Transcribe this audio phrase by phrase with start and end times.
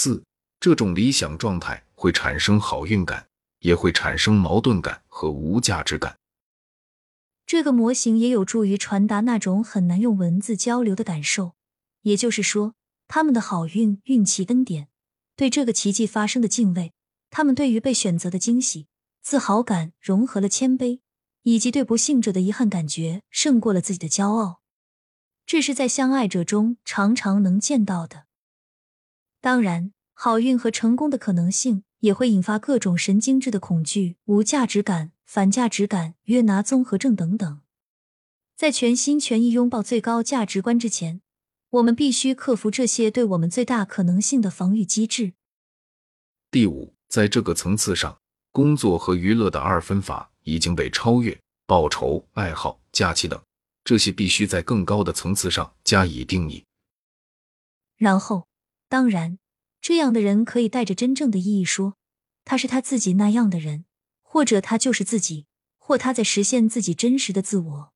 [0.00, 0.22] 四，
[0.60, 3.26] 这种理想状态会产生好运感，
[3.58, 6.16] 也会产生矛盾感和无价值感。
[7.44, 11.54] 这个模型也有助于传达那种很难用文字交流的感受，
[12.02, 12.74] 也就是说，
[13.08, 14.86] 他们的好运、运气、恩典，
[15.34, 16.92] 对这个奇迹发生的敬畏，
[17.28, 18.86] 他们对于被选择的惊喜、
[19.20, 21.00] 自豪感，融合了谦卑，
[21.42, 24.60] 以及对不幸者的遗憾感觉，胜过了自己的骄傲。
[25.44, 28.27] 这是在相爱者中常常能见到的。
[29.40, 35.12] 当然，好运和成功的可能性也会引发各种神经质的恐惧、无价值感。
[35.28, 37.60] 反价值感、约拿综合症等等，
[38.56, 41.20] 在全心全意拥抱最高价值观之前，
[41.68, 45.34] 我们必须克服这些对我们最大可能性的防御机制。
[46.50, 48.18] 第五，在这个层次上，
[48.52, 53.38] 工作和娱乐的二分法已经被超越，报酬、爱好、假期等
[53.84, 56.64] 这些必须在更高的层次上加以定义。
[57.98, 58.48] 然后，
[58.88, 59.38] 当然，
[59.80, 61.96] 这样的人可以带着真正的意义说，
[62.44, 63.84] 他是他自己那样的人。
[64.30, 65.46] 或者他就是自己，
[65.78, 67.92] 或他在实现自己真实的自我。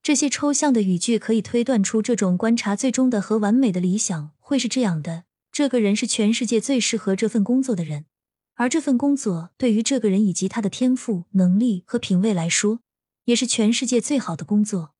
[0.00, 8.06] 这些抽象的语句可以推断出这种观察最终的和完美的理想会是这样的：这个人是全世界最适合这份工作的人，
[8.54, 12.78] 而这份工作对于这个人以及他的天赋、能力和品味来说，
[13.24, 14.94] 也是全世界最好的工作。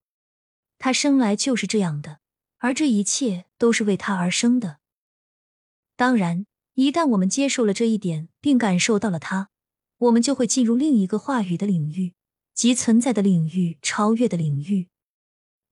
[0.81, 2.19] 他生来就是这样的，
[2.59, 4.80] 而这一切都是为他而生的。
[6.01, 9.51] 当然，一旦我们接受了这一点，并感受到了它。
[9.99, 12.15] 我们就会进入另一个话语的领域，
[12.55, 14.89] 即存在的领域、超越的领域。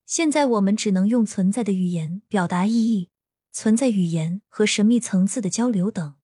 [0.05, 3.09] 现在我们只能用存在的语言表达意义、
[3.53, 6.17] 存在语言和神秘层次的交流等。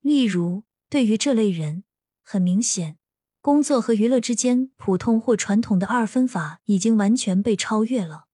[0.00, 1.82] 例如，对于这类人，
[2.22, 2.98] 很明显，
[3.40, 8.26] 工作和娱乐之间普通或传统的二分法已经完全被超越了。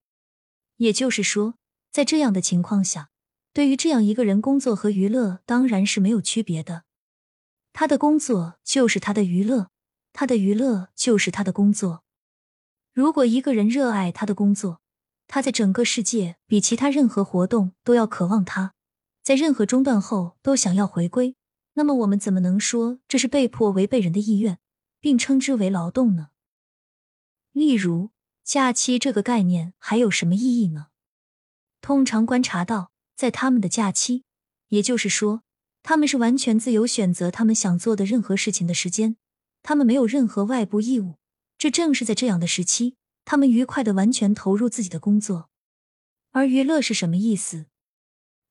[0.76, 1.54] 也就是说，
[1.90, 3.08] 在这样的情况下，
[3.54, 6.82] 对于这样一个人，工作和娱乐当然是没有区别的。
[7.72, 9.70] 他的工作就是他的娱乐，
[10.12, 12.02] 他的娱乐就是他的工作。
[12.92, 14.80] 如果一个人热爱他的工作，
[15.28, 18.74] 他在整个世界比其他任何活动都要渴望他，
[19.22, 21.36] 在任何中断后都想要回归，
[21.74, 24.58] 那么我们怎么能说这是被迫违背人的意愿，
[24.98, 26.30] 并称之为劳动呢？
[27.52, 28.10] 例如，
[28.42, 30.88] 假期这个概念还有什么意义呢？
[31.80, 34.24] 通常观察到，在他们的假期，
[34.68, 35.42] 也就是说。
[35.86, 39.18] 他们是完全自由选择他们想做的任何事情的时间，
[39.62, 41.16] 他们没有任何外部义务。
[41.58, 45.50] 这正是在这样的时期，他们愉快的完全投入自己的工作。
[46.30, 47.66] 而娱乐是什么意思？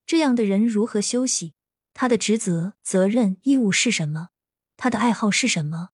[0.06, 1.56] 这样的人如何休息？
[1.96, 4.30] 他的职责、责任、义务是什么？
[4.78, 5.90] 他的爱好是什么？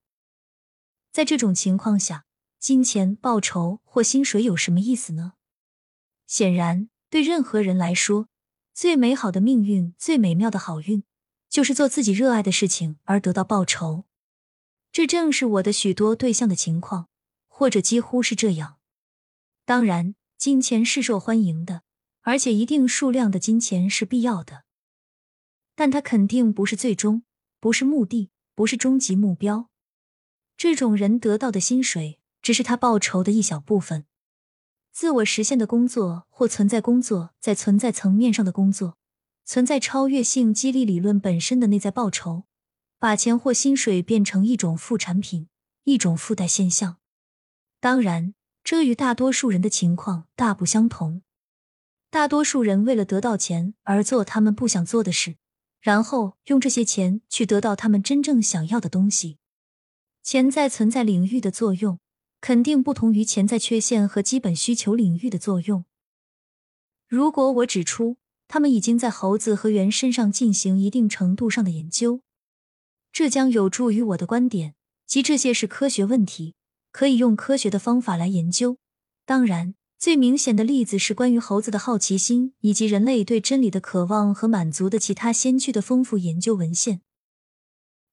[1.14, 2.26] 在这种情况下，
[2.60, 5.36] 金钱、报酬或薪水有什么意思呢？
[6.28, 8.28] 显然，对任何人来说，
[8.80, 11.04] 最美好的命运、最美妙的好运。
[11.50, 14.06] 就是做自己热爱的事情而得到报酬，
[14.94, 17.10] 这正是我的许多对象的情况，
[17.50, 18.78] 或者几乎是这样。
[19.66, 21.82] 当然，金钱是受欢迎的，
[22.22, 24.64] 而且一定数量的金钱是必要的，
[25.76, 27.24] 但它肯定不是最终，
[27.60, 29.70] 不是目的，不是终极目标。
[30.56, 34.06] 这种人得到的薪水只是他报酬的一小部分。
[34.92, 38.98] 自我实现的工作或存在工作，在存在层面上的工作。
[39.46, 42.44] 存在超越性激励理论本身的内在报酬，
[43.00, 45.48] 把钱或薪水变成一种副产品，
[45.86, 46.98] 一种附带现象。
[47.80, 51.24] 当然，这与大多数人的情况大不相同。
[52.12, 55.38] 大多数人为了得到钱而做他们不想做的事，
[55.80, 59.40] 然后用这些钱去得到他们真正想要的东西。
[60.22, 62.00] 钱在存在领域的作用，
[62.42, 65.86] 肯定不同于潜在缺陷和基本需求领域的作用。
[67.08, 68.18] 如果我指出。
[68.52, 72.22] 他们已经在猴子和猿身上进行一定程度上的研究，
[73.12, 74.74] 这将有助于我的观点，
[75.06, 76.56] 即这些是科学问题，
[76.92, 78.80] 可以用科学的方法来研究。
[79.24, 87.02] 当然，最明显的例子是关于猴子的好奇心以及人类对真理的渴望和满足的其他先驱的丰富研究文献。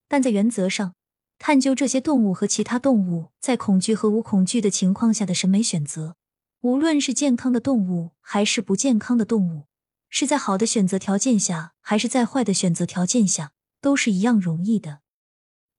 [0.07, 0.95] 但在原则上，
[1.39, 6.17] 探究这些动物和其他动物在恐惧和无恐惧的情况下的审美选择，
[6.63, 9.67] 无论是健康的动物还是不健康的动物。
[10.09, 15.01] 是在好的选择条件下，还是在坏的选择条件下，都是一样容易的。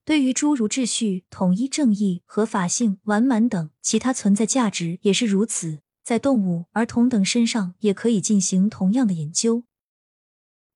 [0.06, 9.64] 对于诸如秩序、统一、正义、合法性、完满等其他存在价值也是如此，在动物、儿童等身上也可以进行同样的研究。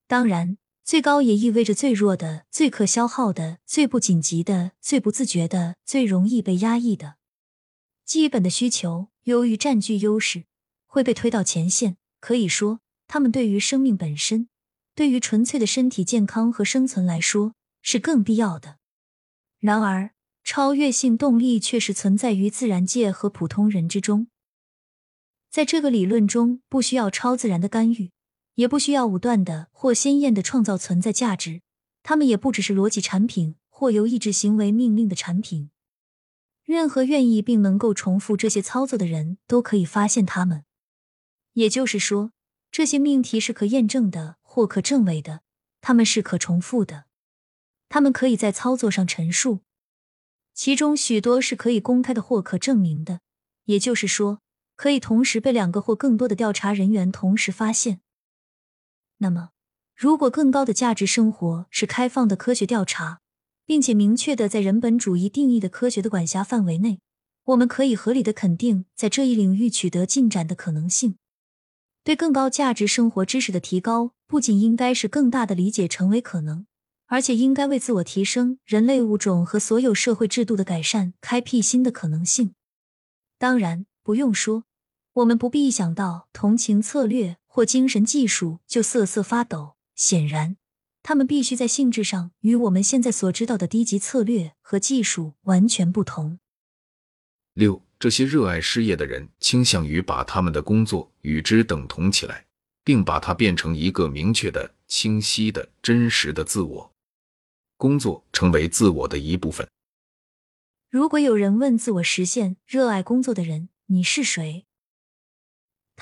[0.08, 0.58] 当然，
[0.92, 7.16] 最高也意味着最弱的、最可消耗的、最不紧急的、最不自觉的、最容易被压抑的
[8.04, 10.44] 基本的需求，由于占据优势，
[10.86, 11.96] 会被推到前线。
[12.20, 12.82] 可以说。
[13.08, 14.50] 他们对于生命本身，
[14.94, 18.76] 对于纯粹的身体健康和生存来说是更必要的。
[19.60, 20.12] 然而，
[20.44, 24.28] 超越性动力却是存在于自然界和普通人之中。
[25.50, 28.12] 在这个理论中，不需要超自然的干预，
[28.56, 31.62] 也不需要武断的或鲜艳的创造存在价值。
[32.04, 35.70] 他们也不只是逻辑产品或由意志行为命令的产品。
[36.64, 40.64] 任何愿意并能够重复这些操作的人都可以发现他们。
[41.54, 42.32] 也就是说，
[42.72, 45.42] 这些命题是可验证的或可证伪的，
[45.82, 47.06] 他们是可重复的，
[47.90, 49.60] 他们可以在操作上陈述，
[50.54, 53.22] 其中许多是可以公开的或可证明的。
[53.66, 54.42] 也就是说。
[54.78, 58.02] 可以同时被两个或更多的调查人员同时发现。
[59.24, 59.50] 那么，
[59.96, 63.22] 如果更高的价值生活是开放的科学调查，
[63.68, 67.00] 并且明确的在人本主义定义的科学的管辖范围内，
[67.46, 71.18] 我们可以合理的肯定在这一领域取得进展的可能性。
[72.04, 76.66] 对更高价值生活知识的提高，不仅应该是更大的理解成为可能，
[77.06, 82.56] 而且应该为自我提升、人类物种和所有社会制度的改善开辟新的可能性。
[83.38, 84.64] 当然，不用说。
[85.14, 89.76] 我们不必一想到同情策略或精神技术就瑟瑟发抖。
[89.94, 90.56] 显然，
[91.04, 96.40] 他们必须在性质上与我们现在所知道的低级策略和技术完全不同。
[97.54, 102.46] 六，这些热爱事业的人倾向于把他们的工作与之等同起来，
[102.86, 106.94] 并把它变成一个明确的、清晰的、真实的自我。
[107.76, 109.68] 工作成为自我的一部分。
[110.90, 114.66] 如果有人问自我实现热爱工作的人：“你是谁？”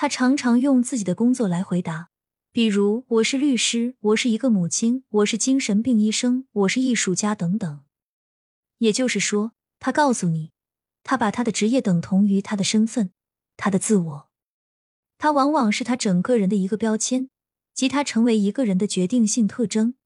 [0.00, 2.08] 他常常用自己的工作来回答，
[2.52, 7.82] 比如我是律师，我是一个母亲，我是精神病医生，我是艺术家等等。
[8.78, 10.52] 也就是说，他告诉你，
[11.02, 13.12] 他把他的职业等同于他的身份，
[13.58, 14.30] 他的自我。
[15.18, 17.28] 他往往是他整个人的一个标签，
[17.74, 19.96] 即他成为一个人的决定性特征。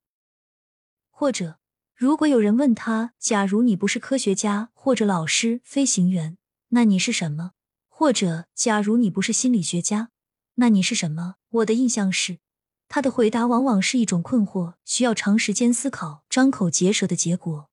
[1.08, 1.60] 或者，
[1.94, 6.36] 如果有人问他，假如你不是科学家或者老师、飞行员，
[6.70, 7.52] 那你是什么？
[7.96, 10.10] 或者，假如你不是心理学家，
[10.56, 11.36] 那你是什么？
[11.50, 12.40] 我的印象是，
[12.88, 17.70] 他的回答往往是一种困惑，需要长时间思考、张口结舌的结果。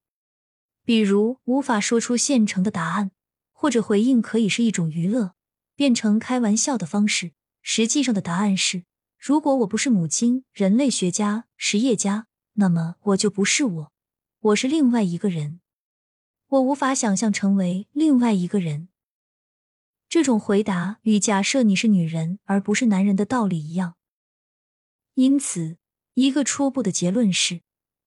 [0.85, 3.09] 比如，无法说出现成的答案，
[3.51, 5.33] 或者回应可以是一种娱乐，
[5.75, 7.31] 变成开玩笑的方式。
[7.63, 8.83] 实际上的答案是：
[9.17, 13.91] 如果我不是母亲、人类学家、实业家，那么我就不是我，
[14.39, 15.61] 我是另外一个人。
[16.49, 18.89] 我无法想象成为另外一个人。
[20.11, 23.95] 这种回答与假设你是女人而不是男人的道理一样。
[25.13, 25.77] 因此，
[26.15, 27.61] 一个初步的结论是，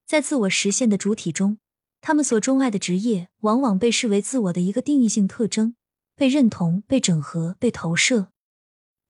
[0.05, 1.56] 在自我实现的主体中，
[2.03, 5.77] 他们所钟爱的职业往往被视为自我的一个定义性特征，
[6.15, 8.29] 被认同、被整合、被投射，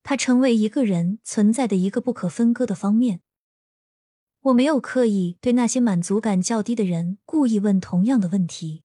[0.05, 3.23] 它成为一个人存在的一个不可分割的方面。
[4.43, 8.85] 我没有刻意对那些满足感较低的人故意问同样的问题。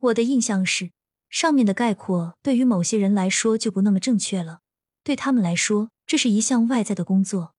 [0.00, 0.90] 我的印象是。
[1.32, 4.60] 上面的概括对于某些人来说就不那么正确了。
[5.02, 7.54] 对他们来说，这是一项外在的工作；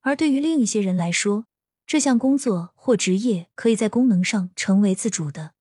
[0.00, 1.46] 而对于另一些人来说，
[1.84, 5.53] 这项工作或职业可以在功能上成为自主的。